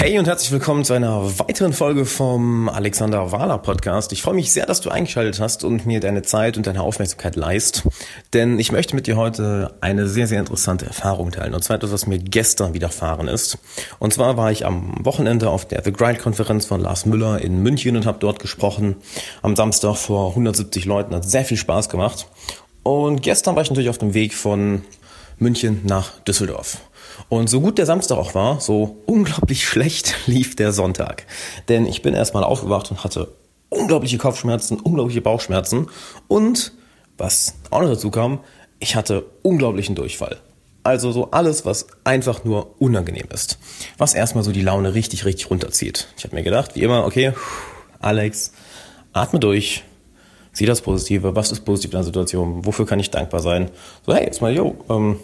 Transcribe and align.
Hey 0.00 0.16
und 0.16 0.28
herzlich 0.28 0.52
willkommen 0.52 0.84
zu 0.84 0.92
einer 0.92 1.40
weiteren 1.40 1.72
Folge 1.72 2.06
vom 2.06 2.68
Alexander 2.68 3.32
Wahler 3.32 3.58
Podcast. 3.58 4.12
Ich 4.12 4.22
freue 4.22 4.36
mich 4.36 4.52
sehr, 4.52 4.64
dass 4.64 4.80
du 4.80 4.90
eingeschaltet 4.90 5.40
hast 5.40 5.64
und 5.64 5.86
mir 5.86 5.98
deine 5.98 6.22
Zeit 6.22 6.56
und 6.56 6.68
deine 6.68 6.82
Aufmerksamkeit 6.82 7.34
leist, 7.34 7.82
denn 8.32 8.60
ich 8.60 8.70
möchte 8.70 8.94
mit 8.94 9.08
dir 9.08 9.16
heute 9.16 9.74
eine 9.80 10.06
sehr, 10.06 10.28
sehr 10.28 10.38
interessante 10.38 10.86
Erfahrung 10.86 11.32
teilen. 11.32 11.52
Und 11.52 11.64
zwar 11.64 11.78
etwas, 11.78 11.90
was 11.90 12.06
mir 12.06 12.20
gestern 12.20 12.74
widerfahren 12.74 13.26
ist. 13.26 13.58
Und 13.98 14.14
zwar 14.14 14.36
war 14.36 14.52
ich 14.52 14.64
am 14.64 15.04
Wochenende 15.04 15.50
auf 15.50 15.66
der 15.66 15.82
The 15.82 15.92
Grind 15.92 16.20
Konferenz 16.20 16.66
von 16.66 16.80
Lars 16.80 17.04
Müller 17.04 17.40
in 17.40 17.60
München 17.64 17.96
und 17.96 18.06
habe 18.06 18.20
dort 18.20 18.38
gesprochen. 18.38 18.94
Am 19.42 19.56
Samstag 19.56 19.96
vor 19.96 20.28
170 20.28 20.84
Leuten. 20.84 21.12
Hat 21.12 21.28
sehr 21.28 21.44
viel 21.44 21.56
Spaß 21.56 21.88
gemacht. 21.88 22.28
Und 22.84 23.22
gestern 23.22 23.56
war 23.56 23.64
ich 23.64 23.68
natürlich 23.68 23.90
auf 23.90 23.98
dem 23.98 24.14
Weg 24.14 24.32
von 24.34 24.82
München 25.40 25.80
nach 25.82 26.20
Düsseldorf. 26.20 26.78
Und 27.28 27.48
so 27.50 27.60
gut 27.60 27.78
der 27.78 27.86
Samstag 27.86 28.16
auch 28.16 28.34
war, 28.34 28.60
so 28.60 28.98
unglaublich 29.06 29.64
schlecht 29.68 30.14
lief 30.26 30.56
der 30.56 30.72
Sonntag. 30.72 31.26
Denn 31.68 31.86
ich 31.86 32.02
bin 32.02 32.14
erstmal 32.14 32.44
aufgewacht 32.44 32.90
und 32.90 33.04
hatte 33.04 33.28
unglaubliche 33.68 34.18
Kopfschmerzen, 34.18 34.80
unglaubliche 34.80 35.20
Bauchschmerzen 35.20 35.88
und 36.26 36.72
was 37.18 37.54
auch 37.70 37.82
noch 37.82 37.88
dazu 37.88 38.10
kam, 38.10 38.40
ich 38.78 38.94
hatte 38.94 39.26
unglaublichen 39.42 39.94
Durchfall. 39.94 40.38
Also 40.84 41.12
so 41.12 41.30
alles, 41.32 41.66
was 41.66 41.88
einfach 42.04 42.44
nur 42.44 42.80
unangenehm 42.80 43.26
ist. 43.30 43.58
Was 43.98 44.14
erstmal 44.14 44.44
so 44.44 44.52
die 44.52 44.62
Laune 44.62 44.94
richtig, 44.94 45.24
richtig 45.24 45.50
runterzieht. 45.50 46.08
Ich 46.16 46.24
habe 46.24 46.36
mir 46.36 46.44
gedacht, 46.44 46.76
wie 46.76 46.82
immer, 46.82 47.04
okay, 47.04 47.32
Alex, 48.00 48.52
atme 49.12 49.40
durch, 49.40 49.84
sieh 50.52 50.66
das 50.66 50.80
Positive, 50.80 51.34
was 51.34 51.52
ist 51.52 51.64
positiv 51.64 51.90
in 51.90 51.98
der 51.98 52.04
Situation, 52.04 52.64
wofür 52.64 52.86
kann 52.86 53.00
ich 53.00 53.10
dankbar 53.10 53.40
sein? 53.40 53.70
So, 54.06 54.14
hey, 54.14 54.24
jetzt 54.24 54.40
mal, 54.40 54.54
yo, 54.54 54.76
ähm, 54.88 55.18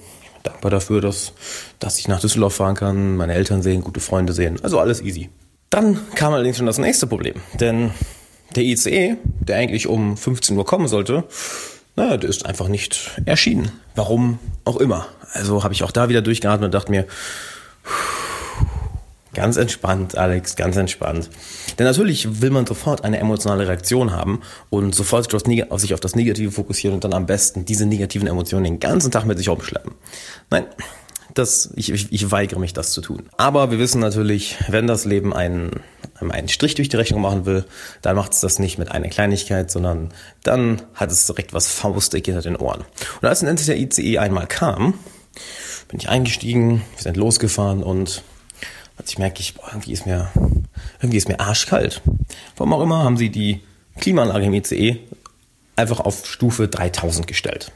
dankbar 0.44 0.70
dafür, 0.70 1.00
dass, 1.00 1.32
dass 1.80 1.98
ich 1.98 2.06
nach 2.06 2.20
Düsseldorf 2.20 2.54
fahren 2.54 2.76
kann, 2.76 3.16
meine 3.16 3.34
Eltern 3.34 3.62
sehen, 3.62 3.82
gute 3.82 4.00
Freunde 4.00 4.32
sehen. 4.32 4.58
Also 4.62 4.78
alles 4.78 5.02
easy. 5.02 5.30
Dann 5.70 5.98
kam 6.14 6.32
allerdings 6.32 6.58
schon 6.58 6.66
das 6.66 6.78
nächste 6.78 7.08
Problem. 7.08 7.34
Denn 7.58 7.90
der 8.54 8.62
ICE, 8.62 9.16
der 9.41 9.56
eigentlich 9.56 9.88
um 9.88 10.16
15 10.16 10.56
Uhr 10.56 10.64
kommen 10.64 10.86
sollte, 10.86 11.24
naja, 11.96 12.16
der 12.16 12.30
ist 12.30 12.46
einfach 12.46 12.69
nicht 12.69 13.20
erschienen. 13.24 13.72
Warum 13.94 14.38
auch 14.64 14.77
immer. 14.77 15.06
Also 15.32 15.64
habe 15.64 15.74
ich 15.74 15.82
auch 15.82 15.91
da 15.91 16.08
wieder 16.08 16.22
durchgeatmet 16.22 16.66
und 16.66 16.74
dachte 16.74 16.91
mir, 16.91 17.06
Ganz 19.34 19.56
entspannt, 19.56 20.16
Alex, 20.16 20.56
ganz 20.56 20.77
entspannt. 20.77 21.28
Denn 21.78 21.86
natürlich 21.86 22.40
will 22.40 22.50
man 22.50 22.66
sofort 22.66 23.04
eine 23.04 23.18
emotionale 23.18 23.66
Reaktion 23.66 24.12
haben 24.12 24.41
und 24.70 24.94
sofort 24.94 25.28
sich 25.30 25.94
auf 25.94 26.00
das 26.00 26.16
Negative 26.16 26.50
fokussieren 26.52 26.94
und 26.94 27.04
dann 27.04 27.12
am 27.12 27.26
besten 27.26 27.64
diese 27.64 27.84
negativen 27.84 28.28
Emotionen 28.28 28.64
den 28.64 28.80
ganzen 28.80 29.10
Tag 29.10 29.26
mit 29.26 29.38
sich 29.38 29.48
umschleppen. 29.48 29.92
Nein, 30.50 30.66
das, 31.34 31.70
ich, 31.74 31.91
ich, 31.91 32.12
ich 32.12 32.30
weigere 32.30 32.60
mich, 32.60 32.72
das 32.72 32.92
zu 32.92 33.00
tun. 33.00 33.28
Aber 33.36 33.70
wir 33.70 33.78
wissen 33.78 34.00
natürlich, 34.00 34.56
wenn 34.68 34.86
das 34.86 35.04
Leben 35.04 35.34
einen, 35.34 35.82
einen 36.20 36.48
Strich 36.48 36.76
durch 36.76 36.88
die 36.88 36.96
Rechnung 36.96 37.20
machen 37.20 37.44
will, 37.44 37.64
dann 38.02 38.16
macht 38.16 38.32
es 38.32 38.41
das 38.41 38.58
nicht 38.58 38.78
mit 38.78 38.92
einer 38.92 39.08
Kleinigkeit, 39.08 39.70
sondern 39.70 40.12
dann 40.44 40.82
hat 40.94 41.10
es 41.10 41.26
direkt 41.26 41.52
was 41.52 41.69
faustig 41.69 42.26
hinter 42.26 42.42
den 42.42 42.56
Ohren. 42.56 42.84
Und 43.20 43.28
als 43.28 43.41
dann 43.41 43.56
der 43.56 43.78
ICE 43.78 44.19
einmal 44.19 44.46
kam, 44.46 44.94
bin 45.88 45.98
ich 45.98 46.08
eingestiegen, 46.08 46.82
wir 46.94 47.02
sind 47.02 47.16
losgefahren 47.16 47.82
und 47.82 48.22
Plötzlich 48.97 49.19
merke 49.19 49.41
ich, 49.41 49.55
boah, 49.55 49.69
irgendwie 49.69 49.92
ist 49.92 50.06
mir, 50.06 50.31
irgendwie 51.00 51.19
ist 51.19 51.28
mir 51.28 51.41
arschkalt. 51.41 52.03
Warum 52.56 52.73
auch 52.73 52.83
immer 52.83 53.03
haben 53.03 53.17
sie 53.17 53.31
die 53.31 53.61
Klimaanlage 54.00 54.47
im 54.47 54.55
ICE 54.55 54.98
einfach 55.77 56.00
auf 56.00 56.27
Stufe 56.27 56.69
3000 56.69 57.27
gestellt. 57.27 57.72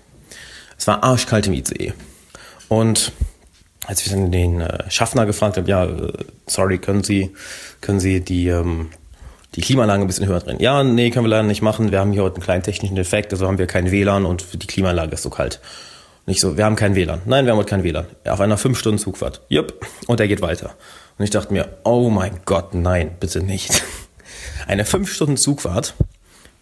Es 0.79 0.87
war 0.87 1.03
arschkalt 1.03 1.47
im 1.49 1.55
ICE. 1.55 1.93
Und 2.69 3.13
als 3.87 4.05
ich 4.05 4.13
dann 4.13 4.31
den 4.31 4.61
äh, 4.61 4.91
Schaffner 4.91 5.27
gefragt 5.27 5.57
habe, 5.57 5.69
ja, 5.69 5.85
äh, 5.87 6.13
sorry, 6.47 6.79
können 6.79 7.03
Sie, 7.03 7.31
können 7.81 8.01
Sie 8.01 8.21
die, 8.21 8.49
ähm, 8.49 8.91
die 9.55 9.63
Klimaanlage 9.63 10.03
ein 10.03 10.07
bisschen 10.07 10.27
höher 10.27 10.41
drehen? 10.41 10.61
Ja, 10.61 10.85
nee, 10.85 11.11
können 11.11 11.25
wir 11.25 11.31
leider 11.31 11.45
nicht 11.45 11.63
machen. 11.63 11.91
Wir 11.91 11.99
haben 11.99 12.13
hier 12.13 12.23
heute 12.23 12.37
einen 12.37 12.45
kleinen 12.45 12.63
technischen 12.63 12.97
Defekt, 12.97 13.33
also 13.33 13.47
haben 13.47 13.59
wir 13.59 13.67
kein 13.67 13.91
WLAN 13.91 14.27
und 14.27 14.63
die 14.63 14.67
Klimaanlage 14.67 15.15
ist 15.15 15.23
so 15.23 15.31
kalt. 15.31 15.61
Nicht 16.29 16.41
so, 16.41 16.59
wir 16.59 16.67
haben 16.67 16.77
kein 16.77 16.95
WLAN. 16.95 17.23
Nein, 17.25 17.47
wir 17.47 17.53
haben 17.53 17.59
heute 17.59 17.71
kein 17.71 17.85
WLAN. 17.85 18.05
Auf 18.27 18.41
einer 18.41 18.59
5-Stunden-Zugfahrt. 18.59 19.41
Jupp. 19.49 19.87
Und 20.09 20.21
er 20.21 20.29
geht 20.29 20.43
weiter. 20.43 20.75
Und 21.17 21.25
ich 21.25 21.31
dachte 21.31 21.55
mir, 21.55 21.79
oh 21.85 22.11
mein 22.11 22.41
Gott, 22.45 22.75
nein, 22.75 23.17
bitte 23.19 23.41
nicht. 23.41 23.83
Eine 24.67 24.85
5-Stunden-Zugfahrt 24.85 25.95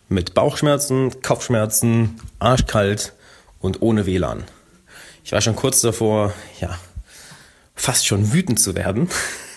mit 0.08 0.34
Bauchschmerzen, 0.34 1.20
Kopfschmerzen, 1.20 2.20
arschkalt 2.38 3.14
und 3.58 3.82
ohne 3.82 4.06
WLAN. 4.06 4.44
Ich 5.24 5.32
war 5.32 5.40
schon 5.40 5.56
kurz 5.56 5.80
davor, 5.80 6.32
ja, 6.60 6.78
fast 7.74 8.06
schon 8.06 8.32
wütend 8.32 8.60
zu 8.60 8.76
werden. 8.76 9.08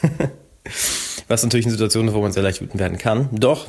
Was 1.28 1.44
natürlich 1.44 1.68
eine 1.68 1.74
Situation 1.74 2.08
ist, 2.08 2.16
wo 2.16 2.22
man 2.22 2.32
sehr 2.32 2.42
leicht 2.42 2.62
wütend 2.62 2.80
werden 2.80 2.98
kann. 2.98 3.30
Doch, 3.32 3.68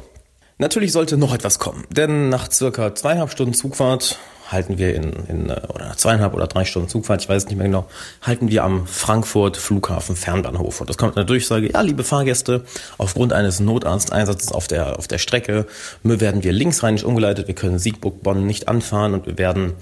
natürlich 0.56 0.92
sollte 0.92 1.18
noch 1.18 1.34
etwas 1.34 1.58
kommen. 1.58 1.84
Denn 1.90 2.30
nach 2.30 2.50
circa 2.50 2.94
zweieinhalb 2.94 3.30
Stunden 3.30 3.52
Zugfahrt 3.52 4.18
halten 4.52 4.78
wir 4.78 4.94
in, 4.94 5.12
in 5.28 5.50
äh, 5.50 5.60
oder 5.68 5.96
zweieinhalb 5.96 6.34
oder 6.34 6.46
drei 6.46 6.64
Stunden 6.64 6.88
Zugfahrt, 6.88 7.22
ich 7.22 7.28
weiß 7.28 7.46
nicht 7.46 7.56
mehr 7.56 7.66
genau, 7.66 7.86
halten 8.22 8.50
wir 8.50 8.64
am 8.64 8.86
Frankfurt 8.86 9.56
Flughafen 9.56 10.16
Fernbahnhof. 10.16 10.80
Und 10.80 10.90
das 10.90 10.96
kommt 10.96 11.16
natürlich 11.16 11.30
Durchsage, 11.40 11.72
ja, 11.72 11.80
liebe 11.80 12.04
Fahrgäste, 12.04 12.64
aufgrund 12.98 13.32
eines 13.32 13.60
Notarzteinsatzes 13.60 14.52
auf 14.52 14.66
der, 14.66 14.98
auf 14.98 15.08
der 15.08 15.18
Strecke 15.18 15.66
werden 16.02 16.42
wir 16.42 16.52
linksrheinisch 16.52 17.04
umgeleitet, 17.04 17.46
wir 17.46 17.54
können 17.54 17.78
Siegburg-Bonn 17.78 18.46
nicht 18.46 18.68
anfahren 18.68 19.14
und 19.14 19.26
wir 19.26 19.38
werden 19.38 19.72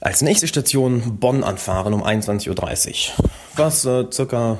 als 0.00 0.22
nächste 0.22 0.46
Station 0.46 1.18
Bonn 1.18 1.42
anfahren 1.42 1.94
um 1.94 2.04
21.30 2.04 3.18
Uhr. 3.18 3.28
Was 3.56 3.84
äh, 3.86 4.04
circa 4.12 4.58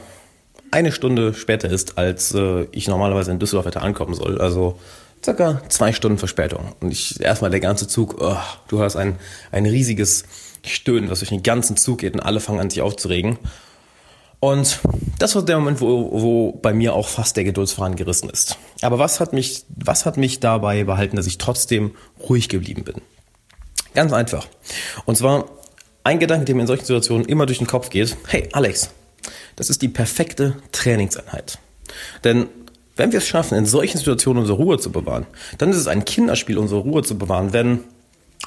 eine 0.70 0.90
Stunde 0.90 1.34
später 1.34 1.68
ist, 1.68 1.98
als 1.98 2.34
äh, 2.34 2.66
ich 2.72 2.88
normalerweise 2.88 3.30
in 3.30 3.38
Düsseldorf 3.38 3.66
hätte 3.66 3.82
ankommen 3.82 4.14
soll. 4.14 4.40
Also 4.40 4.78
circa 5.24 5.62
zwei 5.68 5.92
Stunden 5.92 6.18
Verspätung. 6.18 6.74
Und 6.80 6.90
ich 6.90 7.20
erstmal 7.20 7.50
der 7.50 7.60
ganze 7.60 7.88
Zug, 7.88 8.16
oh, 8.20 8.36
du 8.68 8.80
hast 8.80 8.96
ein, 8.96 9.18
ein 9.50 9.66
riesiges 9.66 10.24
Stöhnen, 10.64 11.10
was 11.10 11.20
durch 11.20 11.30
den 11.30 11.42
ganzen 11.42 11.76
Zug 11.76 11.98
geht 11.98 12.14
und 12.14 12.20
alle 12.20 12.40
fangen 12.40 12.60
an 12.60 12.70
sich 12.70 12.82
aufzuregen. 12.82 13.38
Und 14.40 14.80
das 15.18 15.34
war 15.34 15.42
der 15.42 15.58
Moment, 15.58 15.80
wo, 15.80 16.10
wo 16.12 16.52
bei 16.52 16.72
mir 16.72 16.94
auch 16.94 17.08
fast 17.08 17.36
der 17.36 17.44
Geduldsfaden 17.44 17.96
gerissen 17.96 18.28
ist. 18.28 18.58
Aber 18.82 18.98
was 18.98 19.18
hat 19.18 19.32
mich, 19.32 19.64
was 19.68 20.04
hat 20.04 20.16
mich 20.16 20.40
dabei 20.40 20.84
behalten, 20.84 21.16
dass 21.16 21.26
ich 21.26 21.38
trotzdem 21.38 21.92
ruhig 22.28 22.48
geblieben 22.48 22.84
bin? 22.84 22.96
Ganz 23.94 24.12
einfach. 24.12 24.46
Und 25.06 25.16
zwar 25.16 25.46
ein 26.04 26.18
Gedanke, 26.20 26.44
der 26.44 26.54
mir 26.54 26.60
in 26.62 26.66
solchen 26.66 26.84
Situationen 26.84 27.26
immer 27.26 27.46
durch 27.46 27.58
den 27.58 27.66
Kopf 27.66 27.88
geht. 27.88 28.16
Hey, 28.26 28.48
Alex, 28.52 28.90
das 29.56 29.70
ist 29.70 29.80
die 29.82 29.88
perfekte 29.88 30.56
Trainingseinheit. 30.70 31.58
Denn 32.22 32.48
wenn 32.96 33.12
wir 33.12 33.18
es 33.18 33.26
schaffen, 33.26 33.56
in 33.56 33.66
solchen 33.66 33.98
Situationen 33.98 34.40
unsere 34.40 34.58
Ruhe 34.58 34.78
zu 34.78 34.90
bewahren, 34.90 35.26
dann 35.58 35.70
ist 35.70 35.76
es 35.76 35.86
ein 35.86 36.04
Kinderspiel, 36.04 36.58
unsere 36.58 36.80
Ruhe 36.80 37.02
zu 37.02 37.16
bewahren, 37.16 37.52
wenn 37.52 37.80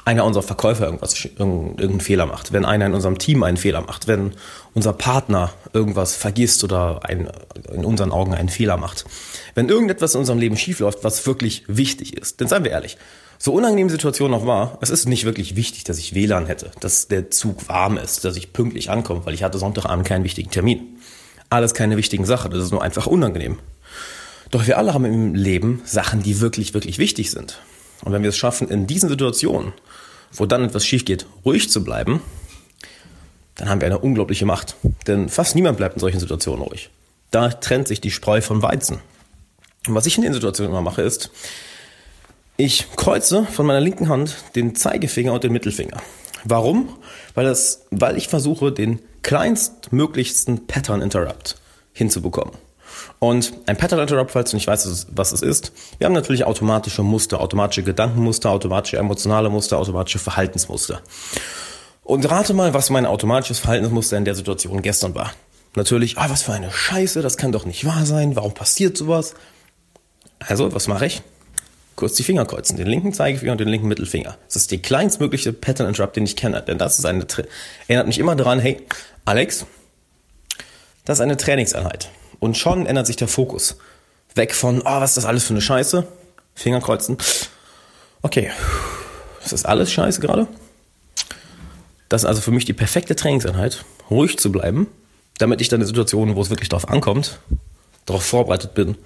einer 0.05 0.25
unserer 0.25 0.43
Verkäufer 0.43 0.85
irgendwas, 0.85 1.25
irgendeinen 1.25 2.01
Fehler 2.01 2.25
macht, 2.25 2.51
wenn 2.51 2.65
einer 2.65 2.85
in 2.85 2.93
unserem 2.93 3.17
Team 3.17 3.43
einen 3.43 3.57
Fehler 3.57 3.81
macht, 3.81 4.07
wenn 4.07 4.31
unser 4.73 4.93
Partner 4.93 5.51
irgendwas 5.73 6.15
vergisst 6.15 6.63
oder 6.63 7.01
ein, 7.03 7.29
in 7.71 7.85
unseren 7.85 8.11
Augen 8.11 8.33
einen 8.33 8.49
Fehler 8.49 8.77
macht. 8.77 9.05
Wenn 9.55 9.69
irgendetwas 9.69 10.13
in 10.13 10.21
unserem 10.21 10.39
Leben 10.39 10.57
schiefläuft, 10.57 11.03
was 11.03 11.25
wirklich 11.27 11.63
wichtig 11.67 12.17
ist. 12.17 12.39
Denn 12.39 12.47
seien 12.47 12.63
wir 12.63 12.71
ehrlich, 12.71 12.97
so 13.37 13.53
unangenehm 13.53 13.87
die 13.87 13.93
Situation 13.93 14.31
noch 14.31 14.45
war, 14.45 14.77
es 14.81 14.89
ist 14.89 15.07
nicht 15.07 15.25
wirklich 15.25 15.55
wichtig, 15.55 15.83
dass 15.85 15.97
ich 15.97 16.13
WLAN 16.13 16.45
hätte, 16.45 16.71
dass 16.79 17.07
der 17.07 17.29
Zug 17.29 17.69
warm 17.69 17.97
ist, 17.97 18.25
dass 18.25 18.35
ich 18.35 18.51
pünktlich 18.51 18.89
ankomme, 18.89 19.25
weil 19.25 19.33
ich 19.33 19.43
hatte 19.43 19.57
Sonntagabend 19.57 20.07
keinen 20.07 20.23
wichtigen 20.23 20.51
Termin. 20.51 20.97
Alles 21.49 21.73
keine 21.73 21.97
wichtigen 21.97 22.25
Sachen, 22.25 22.51
das 22.51 22.63
ist 22.63 22.71
nur 22.71 22.83
einfach 22.83 23.07
unangenehm. 23.07 23.57
Doch 24.51 24.65
wir 24.67 24.77
alle 24.77 24.93
haben 24.93 25.05
im 25.05 25.35
Leben 25.35 25.81
Sachen, 25.85 26.23
die 26.23 26.39
wirklich, 26.39 26.73
wirklich 26.73 26.97
wichtig 26.97 27.31
sind. 27.31 27.61
Und 28.03 28.13
wenn 28.13 28.23
wir 28.23 28.29
es 28.29 28.37
schaffen, 28.37 28.69
in 28.69 28.87
diesen 28.87 29.09
Situationen, 29.09 29.73
wo 30.31 30.45
dann 30.45 30.63
etwas 30.63 30.85
schief 30.85 31.05
geht, 31.05 31.25
ruhig 31.45 31.69
zu 31.69 31.83
bleiben, 31.83 32.21
dann 33.55 33.69
haben 33.69 33.81
wir 33.81 33.87
eine 33.87 33.99
unglaubliche 33.99 34.45
Macht. 34.45 34.75
Denn 35.05 35.29
fast 35.29 35.55
niemand 35.55 35.77
bleibt 35.77 35.95
in 35.95 35.99
solchen 35.99 36.19
Situationen 36.19 36.63
ruhig. 36.63 36.89
Da 37.31 37.49
trennt 37.49 37.87
sich 37.87 38.01
die 38.01 38.11
Spreu 38.11 38.41
von 38.41 38.61
Weizen. 38.61 38.99
Und 39.87 39.95
was 39.95 40.05
ich 40.05 40.17
in 40.17 40.23
den 40.23 40.33
Situationen 40.33 40.71
immer 40.71 40.81
mache, 40.81 41.01
ist, 41.01 41.29
ich 42.57 42.87
kreuze 42.95 43.45
von 43.45 43.65
meiner 43.65 43.81
linken 43.81 44.09
Hand 44.09 44.35
den 44.55 44.75
Zeigefinger 44.75 45.33
und 45.33 45.43
den 45.43 45.53
Mittelfinger. 45.53 46.01
Warum? 46.43 46.97
Weil, 47.35 47.45
das, 47.45 47.85
weil 47.91 48.17
ich 48.17 48.27
versuche, 48.27 48.71
den 48.71 48.99
kleinstmöglichsten 49.23 50.67
Pattern 50.67 51.01
Interrupt 51.01 51.57
hinzubekommen. 51.93 52.53
Und 53.19 53.53
ein 53.65 53.77
Pattern 53.77 53.99
Interrupt, 53.99 54.31
falls 54.31 54.51
du 54.51 54.57
nicht 54.57 54.67
weißt, 54.67 55.07
was 55.11 55.31
es 55.31 55.41
ist, 55.41 55.71
wir 55.97 56.05
haben 56.05 56.13
natürlich 56.13 56.45
automatische 56.45 57.03
Muster, 57.03 57.41
automatische 57.41 57.83
Gedankenmuster, 57.83 58.49
automatische 58.49 58.97
emotionale 58.97 59.49
Muster, 59.49 59.77
automatische 59.77 60.19
Verhaltensmuster. 60.19 61.01
Und 62.03 62.29
rate 62.29 62.53
mal, 62.53 62.73
was 62.73 62.89
mein 62.89 63.05
automatisches 63.05 63.59
Verhaltensmuster 63.59 64.17
in 64.17 64.25
der 64.25 64.35
Situation 64.35 64.81
gestern 64.81 65.13
war. 65.15 65.31
Natürlich, 65.75 66.17
ah, 66.17 66.29
was 66.29 66.41
für 66.41 66.53
eine 66.53 66.71
Scheiße, 66.71 67.21
das 67.21 67.37
kann 67.37 67.51
doch 67.51 67.65
nicht 67.65 67.85
wahr 67.85 68.05
sein, 68.05 68.35
warum 68.35 68.53
passiert 68.53 68.97
sowas? 68.97 69.35
Also, 70.39 70.73
was 70.73 70.87
mache 70.87 71.05
ich? 71.05 71.21
Kurz 71.95 72.15
die 72.15 72.23
Finger 72.23 72.45
kreuzen, 72.45 72.77
den 72.77 72.87
linken 72.87 73.13
Zeigefinger 73.13 73.51
und 73.51 73.59
den 73.59 73.67
linken 73.67 73.87
Mittelfinger. 73.87 74.37
Das 74.47 74.55
ist 74.55 74.71
die 74.71 74.81
kleinstmögliche 74.81 75.53
Pattern 75.53 75.87
Interrupt, 75.87 76.15
den 76.15 76.23
ich 76.23 76.35
kenne, 76.35 76.61
denn 76.61 76.77
das 76.77 76.97
ist 76.97 77.05
eine, 77.05 77.27
erinnert 77.87 78.07
mich 78.07 78.17
immer 78.19 78.35
daran, 78.35 78.59
hey, 78.59 78.81
Alex, 79.25 79.65
das 81.05 81.17
ist 81.17 81.21
eine 81.21 81.37
Trainingseinheit. 81.37 82.09
Und 82.39 82.57
schon 82.57 82.85
ändert 82.85 83.07
sich 83.07 83.15
der 83.15 83.27
Fokus. 83.27 83.77
Weg 84.35 84.55
von, 84.55 84.81
oh, 84.81 84.85
was 84.85 85.11
ist 85.11 85.17
das 85.17 85.25
alles 85.25 85.43
für 85.43 85.53
eine 85.53 85.61
Scheiße? 85.61 86.07
Finger 86.55 86.81
kreuzen. 86.81 87.17
Okay, 88.21 88.51
das 89.41 89.53
ist 89.53 89.65
alles 89.65 89.91
Scheiße 89.91 90.21
gerade. 90.21 90.47
Das 92.09 92.23
ist 92.23 92.25
also 92.25 92.41
für 92.41 92.51
mich 92.51 92.65
die 92.65 92.73
perfekte 92.73 93.15
Trainingseinheit, 93.15 93.85
ruhig 94.09 94.37
zu 94.39 94.51
bleiben, 94.51 94.87
damit 95.37 95.61
ich 95.61 95.69
dann 95.69 95.81
in 95.81 95.87
Situationen, 95.87 96.35
wo 96.35 96.41
es 96.41 96.49
wirklich 96.49 96.69
darauf 96.69 96.89
ankommt, 96.89 97.39
darauf 98.05 98.25
vorbereitet 98.25 98.73
bin, 98.73 98.97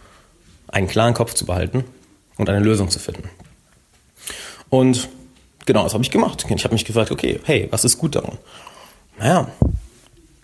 einen 0.68 0.88
klaren 0.88 1.14
Kopf 1.14 1.34
zu 1.34 1.46
behalten 1.46 1.84
und 2.38 2.50
eine 2.50 2.60
Lösung 2.60 2.90
zu 2.90 3.00
finden. 3.00 3.30
Und 4.70 5.10
genau 5.66 5.84
das 5.84 5.94
habe 5.94 6.04
ich 6.04 6.12
gemacht. 6.12 6.46
Ich 6.50 6.64
habe 6.64 6.74
mich 6.74 6.86
gefragt, 6.86 7.12
okay, 7.12 7.40
hey, 7.44 7.68
was 7.70 7.86
ist 7.86 7.98
gut 7.98 8.16
daran? 8.16 8.38
Naja, 9.20 9.52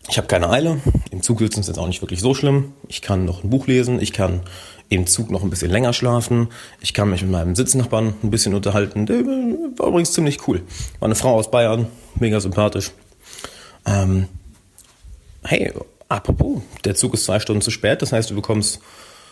ich 0.09 0.17
habe 0.17 0.27
keine 0.27 0.49
Eile. 0.49 0.79
Im 1.11 1.21
Zug 1.21 1.39
sitzen 1.39 1.59
ist 1.59 1.67
jetzt 1.67 1.77
auch 1.77 1.87
nicht 1.87 2.01
wirklich 2.01 2.19
so 2.19 2.33
schlimm. 2.33 2.73
Ich 2.87 3.01
kann 3.01 3.25
noch 3.25 3.43
ein 3.43 3.49
Buch 3.49 3.67
lesen. 3.67 4.01
Ich 4.01 4.11
kann 4.11 4.41
im 4.89 5.05
Zug 5.05 5.29
noch 5.29 5.43
ein 5.43 5.51
bisschen 5.51 5.69
länger 5.69 5.93
schlafen. 5.93 6.47
Ich 6.81 6.95
kann 6.95 7.11
mich 7.11 7.21
mit 7.21 7.31
meinem 7.31 7.55
Sitznachbarn 7.55 8.15
ein 8.23 8.31
bisschen 8.31 8.55
unterhalten. 8.55 9.05
Der 9.05 9.17
war 9.17 9.87
übrigens 9.87 10.11
ziemlich 10.11 10.47
cool. 10.47 10.63
War 10.99 11.07
eine 11.07 11.15
Frau 11.15 11.35
aus 11.35 11.51
Bayern, 11.51 11.87
mega 12.15 12.39
sympathisch. 12.39 12.91
Ähm, 13.85 14.27
hey, 15.43 15.71
apropos, 16.07 16.61
der 16.85 16.95
Zug 16.95 17.13
ist 17.13 17.25
zwei 17.25 17.39
Stunden 17.39 17.61
zu 17.61 17.69
spät. 17.69 18.01
Das 18.01 18.11
heißt, 18.11 18.31
du 18.31 18.35
bekommst 18.35 18.79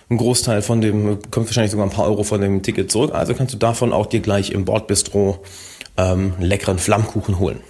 einen 0.09 0.19
Großteil 0.19 0.61
von 0.61 0.79
dem, 0.79 1.19
kommst 1.31 1.49
wahrscheinlich 1.49 1.71
sogar 1.71 1.87
ein 1.87 1.91
paar 1.91 2.05
Euro 2.05 2.23
von 2.23 2.39
dem 2.39 2.61
Ticket 2.61 2.91
zurück. 2.91 3.15
Also 3.15 3.33
kannst 3.33 3.53
du 3.53 3.57
davon 3.57 3.93
auch 3.93 4.05
dir 4.05 4.19
gleich 4.19 4.51
im 4.51 4.63
Bordbistro 4.65 5.43
ähm, 5.97 6.33
einen 6.37 6.45
leckeren 6.45 6.77
Flammkuchen 6.77 7.39
holen. 7.39 7.61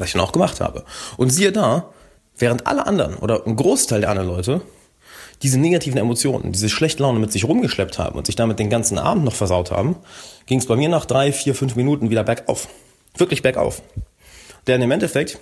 Was 0.00 0.08
ich 0.08 0.12
dann 0.14 0.22
auch 0.22 0.32
gemacht 0.32 0.60
habe. 0.60 0.84
Und 1.16 1.30
siehe 1.30 1.52
da, 1.52 1.90
während 2.36 2.66
alle 2.66 2.86
anderen 2.86 3.16
oder 3.16 3.46
ein 3.46 3.54
Großteil 3.54 4.00
der 4.00 4.10
anderen 4.10 4.28
Leute 4.28 4.62
diese 5.42 5.58
negativen 5.58 5.98
Emotionen, 5.98 6.52
diese 6.52 6.68
schlechte 6.68 7.02
Laune 7.02 7.18
mit 7.18 7.32
sich 7.32 7.44
rumgeschleppt 7.44 7.98
haben 7.98 8.18
und 8.18 8.26
sich 8.26 8.36
damit 8.36 8.58
den 8.58 8.68
ganzen 8.68 8.98
Abend 8.98 9.24
noch 9.24 9.34
versaut 9.34 9.70
haben, 9.70 9.96
ging 10.46 10.58
es 10.58 10.66
bei 10.66 10.76
mir 10.76 10.88
nach 10.88 11.06
drei, 11.06 11.32
vier, 11.32 11.54
fünf 11.54 11.76
Minuten 11.76 12.10
wieder 12.10 12.24
bergauf. 12.24 12.68
Wirklich 13.16 13.42
bergauf. 13.42 13.82
Denn 14.66 14.82
im 14.82 14.90
Endeffekt, 14.90 15.38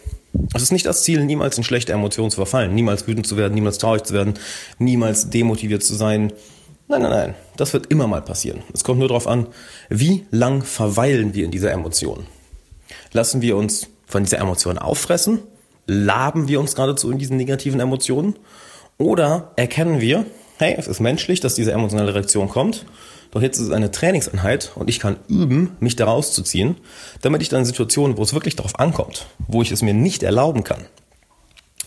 es 0.55 0.63
ist 0.63 0.73
nicht 0.73 0.87
das 0.87 1.03
Ziel, 1.03 1.25
niemals 1.25 1.59
in 1.59 1.65
schlechte 1.65 1.93
Emotionen 1.93 2.31
zu 2.31 2.37
verfallen, 2.37 2.75
niemals 2.75 3.09
wütend 3.09 3.27
zu 3.27 3.37
werden, 3.37 3.55
niemals 3.55 3.79
traurig 3.79 4.05
zu 4.05 4.15
werden, 4.15 4.35
niemals 4.79 5.31
demotiviert 5.31 5.83
zu 5.83 5.95
sein. 5.95 6.33
Nein, 6.87 7.03
nein, 7.03 7.11
nein. 7.11 7.35
Das 7.57 7.73
wird 7.73 7.87
immer 7.87 8.07
mal 8.07 8.23
passieren. 8.23 8.63
Es 8.73 8.85
kommt 8.85 9.01
nur 9.01 9.09
darauf 9.09 9.27
an, 9.27 9.49
wie 9.89 10.27
lang 10.31 10.63
verweilen 10.63 11.35
wir 11.35 11.45
in 11.45 11.51
dieser 11.51 11.73
Emotion. 11.73 12.27
Lassen 13.13 13.43
wir 13.43 13.57
uns 13.57 13.89
von 14.09 14.25
dieser 14.25 14.39
Emotion 14.39 14.79
auffressen? 14.79 15.41
Laben 15.87 16.49
wir 16.49 16.61
uns 16.61 16.75
geradezu 16.75 17.11
in 17.11 17.19
diesen 17.19 17.37
negativen 17.37 17.81
Emotionen? 17.81 18.35
Oder 18.99 19.53
erkennen 19.57 20.01
wir, 20.01 20.27
hey, 20.59 20.75
es 20.77 20.89
ist 20.89 21.01
menschlich, 21.01 21.41
dass 21.41 21.55
diese 21.55 21.73
emotionale 21.73 22.15
Reaktion 22.15 22.49
kommt, 22.49 22.85
doch 23.31 23.43
jetzt 23.43 23.59
ist 23.59 23.67
es 23.67 23.71
eine 23.71 23.91
Trainingseinheit 23.91 24.73
und 24.75 24.89
ich 24.89 24.99
kann 24.99 25.17
üben, 25.29 25.77
mich 25.81 25.97
da 25.97 26.07
rauszuziehen, 26.07 26.77
damit 27.21 27.43
ich 27.43 27.49
dann 27.49 27.61
in 27.61 27.67
Situationen, 27.67 28.17
wo 28.17 28.23
es 28.23 28.35
wirklich 28.35 28.57
darauf 28.57 28.79
ankommt, 28.79 29.27
wo 29.47 29.63
ich 29.63 29.71
es 29.71 29.83
mir 29.83 29.95
nicht 29.95 30.23
erlauben 30.23 30.65
kann, 30.65 30.87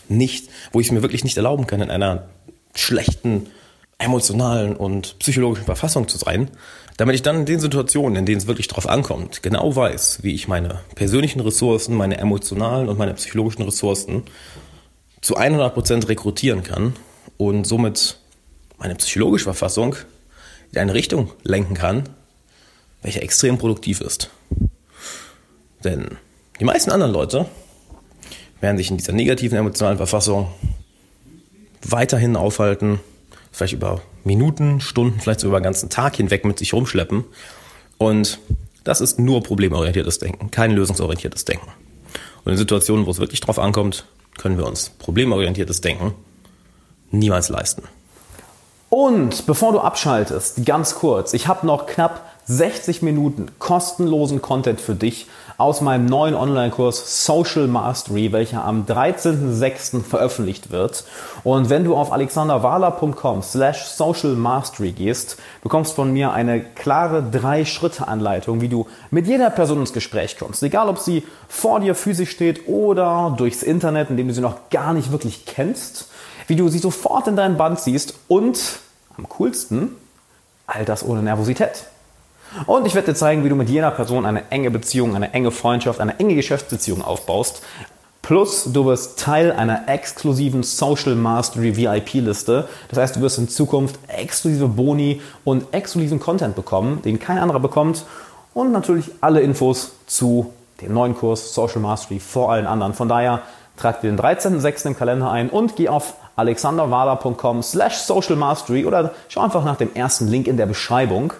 nicht, 0.08 0.48
wo 0.72 0.80
ich 0.80 0.86
es 0.86 0.92
mir 0.92 1.02
wirklich 1.02 1.24
nicht 1.24 1.36
erlauben 1.36 1.66
kann, 1.66 1.82
in 1.82 1.90
einer 1.90 2.28
schlechten 2.74 3.48
emotionalen 4.02 4.76
und 4.76 5.18
psychologischen 5.18 5.64
Verfassung 5.64 6.08
zu 6.08 6.18
sein, 6.18 6.50
damit 6.96 7.14
ich 7.14 7.22
dann 7.22 7.40
in 7.40 7.46
den 7.46 7.60
Situationen, 7.60 8.16
in 8.16 8.26
denen 8.26 8.38
es 8.38 8.46
wirklich 8.46 8.68
drauf 8.68 8.88
ankommt, 8.88 9.42
genau 9.42 9.74
weiß, 9.74 10.22
wie 10.22 10.34
ich 10.34 10.48
meine 10.48 10.80
persönlichen 10.94 11.40
Ressourcen, 11.40 11.96
meine 11.96 12.18
emotionalen 12.18 12.88
und 12.88 12.98
meine 12.98 13.14
psychologischen 13.14 13.62
Ressourcen 13.62 14.24
zu 15.20 15.38
100% 15.38 16.08
rekrutieren 16.08 16.62
kann 16.62 16.94
und 17.38 17.66
somit 17.66 18.18
meine 18.78 18.94
psychologische 18.96 19.44
Verfassung 19.44 19.96
in 20.72 20.78
eine 20.78 20.94
Richtung 20.94 21.30
lenken 21.44 21.74
kann, 21.74 22.08
welche 23.02 23.22
extrem 23.22 23.58
produktiv 23.58 24.00
ist. 24.00 24.30
Denn 25.84 26.18
die 26.60 26.64
meisten 26.64 26.90
anderen 26.90 27.12
Leute 27.12 27.46
werden 28.60 28.76
sich 28.76 28.90
in 28.90 28.96
dieser 28.96 29.12
negativen 29.12 29.58
emotionalen 29.58 29.96
Verfassung 29.96 30.48
weiterhin 31.82 32.36
aufhalten, 32.36 33.00
vielleicht 33.52 33.74
über 33.74 34.00
Minuten, 34.24 34.80
Stunden, 34.80 35.20
vielleicht 35.20 35.40
sogar 35.40 35.52
über 35.52 35.60
den 35.60 35.64
ganzen 35.64 35.90
Tag 35.90 36.16
hinweg 36.16 36.44
mit 36.44 36.58
sich 36.58 36.72
rumschleppen. 36.72 37.24
Und 37.98 38.38
das 38.82 39.00
ist 39.00 39.18
nur 39.18 39.42
problemorientiertes 39.42 40.18
Denken, 40.18 40.50
kein 40.50 40.72
lösungsorientiertes 40.72 41.44
Denken. 41.44 41.68
Und 42.44 42.52
in 42.52 42.58
Situationen, 42.58 43.06
wo 43.06 43.10
es 43.10 43.18
wirklich 43.18 43.40
drauf 43.40 43.58
ankommt, 43.58 44.06
können 44.38 44.58
wir 44.58 44.66
uns 44.66 44.88
problemorientiertes 44.98 45.80
Denken 45.80 46.14
niemals 47.10 47.48
leisten. 47.48 47.84
Und 48.88 49.46
bevor 49.46 49.72
du 49.72 49.80
abschaltest, 49.80 50.66
ganz 50.66 50.94
kurz, 50.96 51.32
ich 51.32 51.46
habe 51.46 51.66
noch 51.66 51.86
knapp 51.86 52.31
60 52.44 53.02
Minuten 53.02 53.46
kostenlosen 53.58 54.42
Content 54.42 54.80
für 54.80 54.94
dich 54.94 55.28
aus 55.58 55.80
meinem 55.80 56.06
neuen 56.06 56.34
Online-Kurs 56.34 57.24
Social 57.24 57.68
Mastery, 57.68 58.32
welcher 58.32 58.64
am 58.64 58.84
13.06. 58.84 60.02
veröffentlicht 60.02 60.72
wird. 60.72 61.04
Und 61.44 61.70
wenn 61.70 61.84
du 61.84 61.94
auf 61.94 62.12
alexanderwahler.com 62.12 63.42
slash 63.42 63.84
social 63.84 64.32
mastery 64.32 64.90
gehst, 64.90 65.36
bekommst 65.62 65.94
von 65.94 66.12
mir 66.12 66.32
eine 66.32 66.60
klare 66.60 67.22
Drei-Schritte-Anleitung, 67.22 68.60
wie 68.60 68.68
du 68.68 68.86
mit 69.12 69.28
jeder 69.28 69.50
Person 69.50 69.78
ins 69.78 69.92
Gespräch 69.92 70.36
kommst. 70.36 70.64
Egal, 70.64 70.88
ob 70.88 70.98
sie 70.98 71.22
vor 71.48 71.78
dir 71.78 71.94
physisch 71.94 72.30
steht 72.30 72.66
oder 72.66 73.34
durchs 73.36 73.62
Internet, 73.62 74.10
indem 74.10 74.28
du 74.28 74.34
sie 74.34 74.40
noch 74.40 74.68
gar 74.70 74.94
nicht 74.94 75.12
wirklich 75.12 75.46
kennst, 75.46 76.08
wie 76.48 76.56
du 76.56 76.68
sie 76.68 76.78
sofort 76.78 77.28
in 77.28 77.36
deinen 77.36 77.56
Band 77.56 77.78
siehst 77.78 78.14
und 78.26 78.58
am 79.16 79.28
coolsten, 79.28 79.94
all 80.66 80.84
das 80.84 81.04
ohne 81.04 81.22
Nervosität. 81.22 81.84
Und 82.66 82.86
ich 82.86 82.94
werde 82.94 83.12
dir 83.12 83.14
zeigen, 83.14 83.44
wie 83.44 83.48
du 83.48 83.54
mit 83.54 83.68
jeder 83.68 83.90
Person 83.90 84.26
eine 84.26 84.50
enge 84.50 84.70
Beziehung, 84.70 85.14
eine 85.14 85.32
enge 85.32 85.50
Freundschaft, 85.50 86.00
eine 86.00 86.18
enge 86.18 86.34
Geschäftsbeziehung 86.34 87.02
aufbaust. 87.02 87.62
Plus, 88.22 88.72
du 88.72 88.86
wirst 88.86 89.18
Teil 89.18 89.50
einer 89.50 89.88
exklusiven 89.88 90.62
Social 90.62 91.16
Mastery 91.16 91.76
VIP-Liste. 91.76 92.68
Das 92.88 92.98
heißt, 92.98 93.16
du 93.16 93.20
wirst 93.20 93.38
in 93.38 93.48
Zukunft 93.48 93.98
exklusive 94.06 94.68
Boni 94.68 95.20
und 95.44 95.74
exklusiven 95.74 96.20
Content 96.20 96.54
bekommen, 96.54 97.02
den 97.02 97.18
kein 97.18 97.38
anderer 97.38 97.58
bekommt. 97.58 98.04
Und 98.54 98.70
natürlich 98.70 99.10
alle 99.20 99.40
Infos 99.40 99.92
zu 100.06 100.52
dem 100.80 100.94
neuen 100.94 101.16
Kurs 101.16 101.52
Social 101.52 101.80
Mastery 101.80 102.20
vor 102.20 102.52
allen 102.52 102.66
anderen. 102.66 102.94
Von 102.94 103.08
daher 103.08 103.42
trag 103.76 104.00
dir 104.02 104.10
den 104.10 104.20
13.06. 104.20 104.86
im 104.86 104.96
Kalender 104.96 105.30
ein 105.30 105.50
und 105.50 105.74
geh 105.74 105.88
auf 105.88 106.14
alexanderwala.com 106.36 107.62
slash 107.62 107.96
social 107.96 108.36
mastery 108.36 108.84
oder 108.84 109.12
schau 109.28 109.40
einfach 109.40 109.64
nach 109.64 109.76
dem 109.76 109.94
ersten 109.94 110.28
Link 110.28 110.46
in 110.46 110.56
der 110.56 110.66
Beschreibung. 110.66 111.32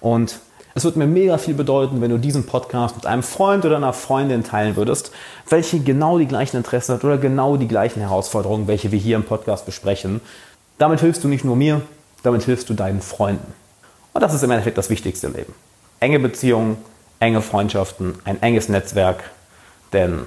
Und 0.00 0.38
es 0.76 0.84
wird 0.84 0.96
mir 0.96 1.06
mega 1.06 1.38
viel 1.38 1.54
bedeuten, 1.54 2.02
wenn 2.02 2.10
du 2.10 2.18
diesen 2.18 2.44
Podcast 2.44 2.96
mit 2.96 3.06
einem 3.06 3.22
Freund 3.22 3.64
oder 3.64 3.76
einer 3.76 3.94
Freundin 3.94 4.44
teilen 4.44 4.76
würdest, 4.76 5.10
welche 5.48 5.80
genau 5.80 6.18
die 6.18 6.26
gleichen 6.26 6.58
Interessen 6.58 6.94
hat 6.94 7.02
oder 7.02 7.16
genau 7.16 7.56
die 7.56 7.66
gleichen 7.66 8.00
Herausforderungen, 8.00 8.68
welche 8.68 8.92
wir 8.92 8.98
hier 8.98 9.16
im 9.16 9.24
Podcast 9.24 9.64
besprechen. 9.64 10.20
Damit 10.76 11.00
hilfst 11.00 11.24
du 11.24 11.28
nicht 11.28 11.46
nur 11.46 11.56
mir, 11.56 11.80
damit 12.22 12.42
hilfst 12.42 12.68
du 12.68 12.74
deinen 12.74 13.00
Freunden. 13.00 13.54
Und 14.12 14.20
das 14.20 14.34
ist 14.34 14.42
im 14.42 14.50
Endeffekt 14.50 14.76
das 14.76 14.90
Wichtigste 14.90 15.28
im 15.28 15.32
Leben. 15.32 15.54
Enge 15.98 16.20
Beziehungen, 16.20 16.76
enge 17.20 17.40
Freundschaften, 17.40 18.18
ein 18.26 18.42
enges 18.42 18.68
Netzwerk, 18.68 19.30
denn 19.94 20.26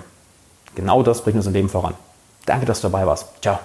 genau 0.73 1.03
das 1.03 1.23
bringt 1.23 1.37
uns 1.37 1.45
im 1.45 1.53
Leben 1.53 1.69
voran. 1.69 1.93
Danke, 2.47 2.65
dass 2.65 2.81
du 2.81 2.89
dabei 2.89 3.05
warst. 3.05 3.27
Ciao. 3.43 3.59